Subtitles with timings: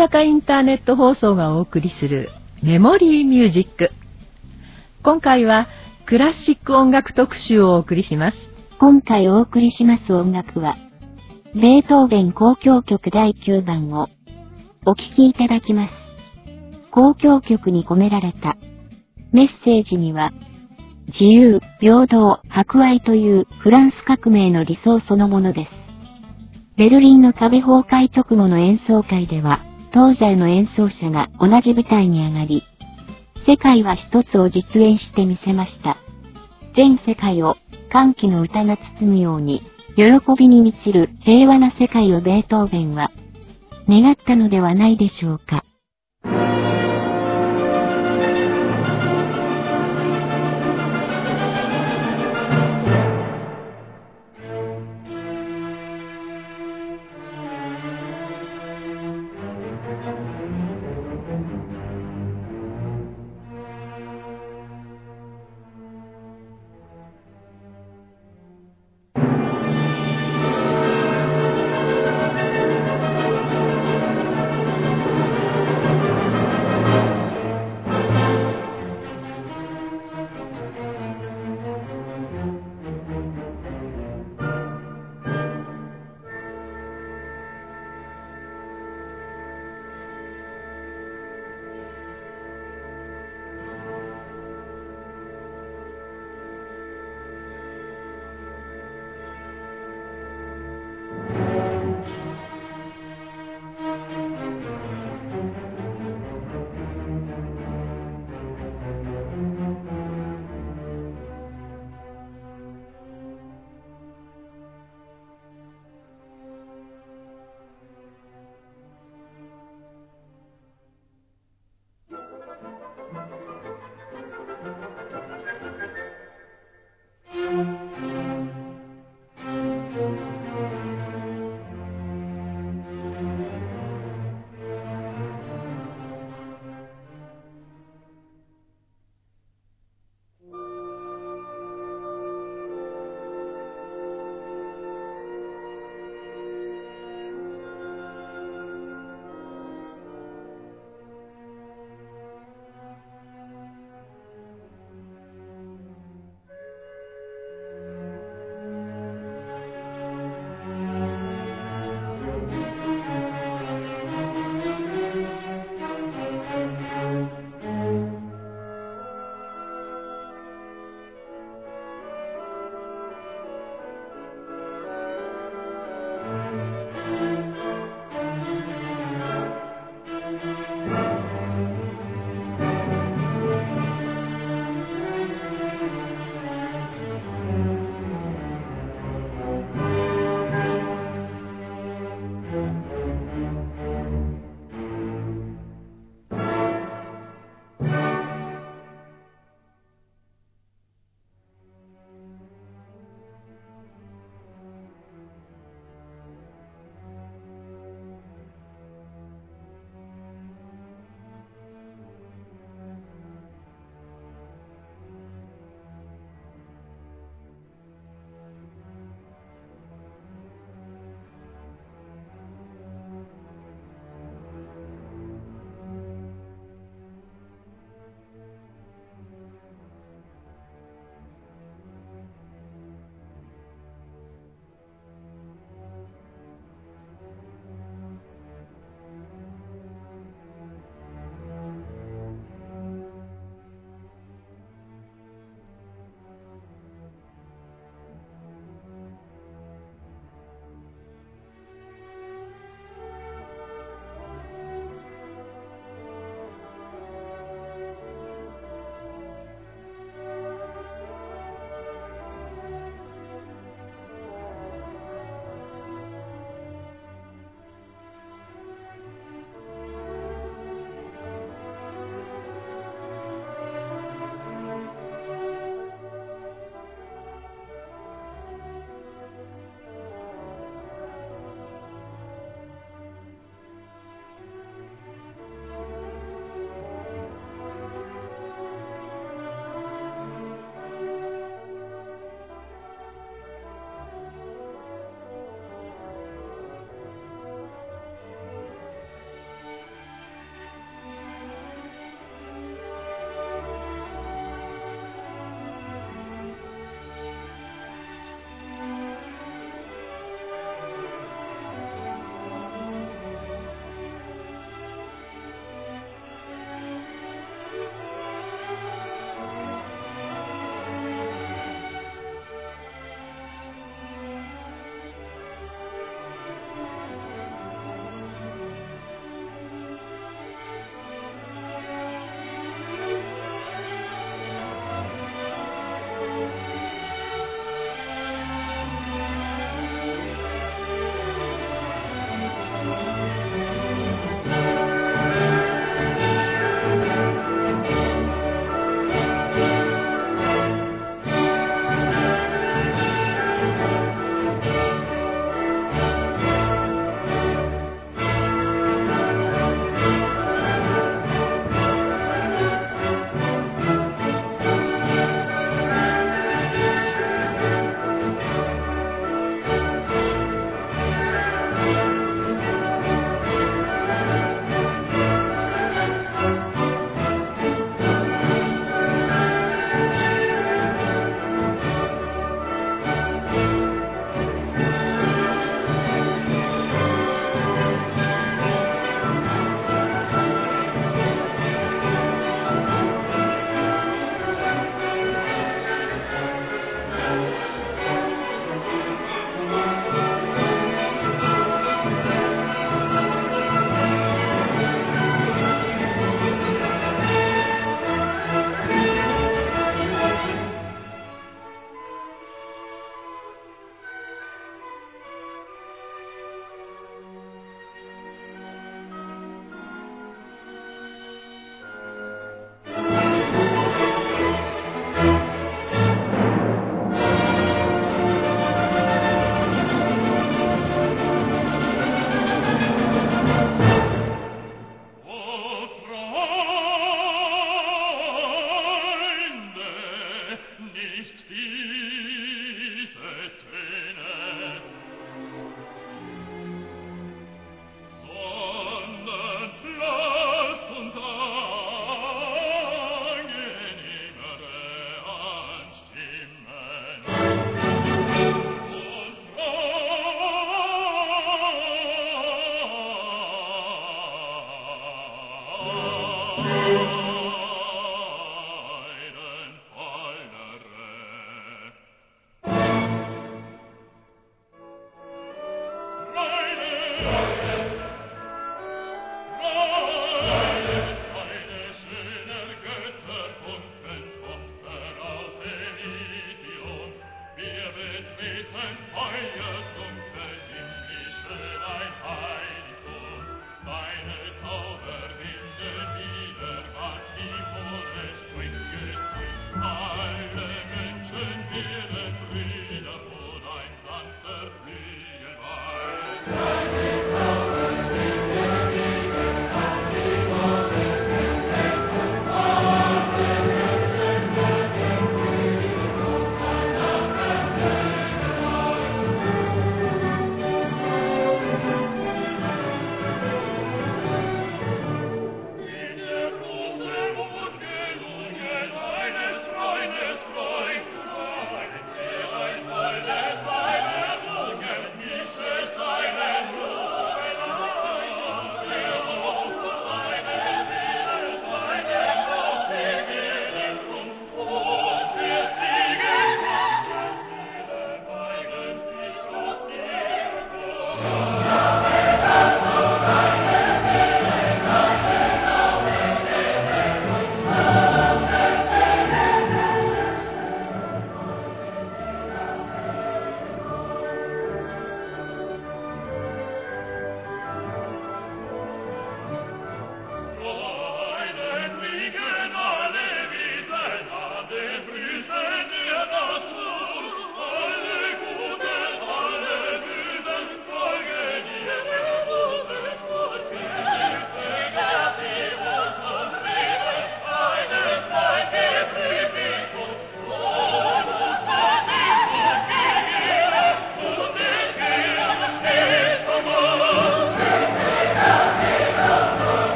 [0.00, 2.30] やかインターネット放送がお送りする
[2.62, 3.90] メモリーミュージック。
[5.02, 5.68] 今回は
[6.06, 8.36] クラシック音楽特集をお送りします。
[8.78, 10.78] 今回お送りします音楽は、
[11.54, 14.08] ベートーベン交響曲第9番を
[14.86, 15.92] お聴きいただきます。
[16.96, 18.56] 交響曲に込められた
[19.32, 20.32] メッセージには、
[21.08, 25.72] 自由、平等、博愛というフランス革命の理想そのものです。
[26.78, 32.64] ベルリンの壁崩壊直後の演奏会では、東西の演奏者が同じ舞台に上がり、
[33.46, 35.98] 世界は一つを実演してみせました。
[36.74, 37.56] 全世界を
[37.90, 39.62] 歓喜の歌が包むように、
[39.96, 40.04] 喜
[40.38, 43.10] びに満ちる平和な世界をベートーベンは、
[43.88, 45.64] 願ったのではないでしょうか。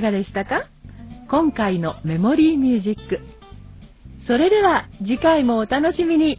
[0.00, 0.68] がでしたか？
[1.28, 3.20] 今回のメモリーミュージック。
[4.26, 6.38] それでは次回もお楽しみに。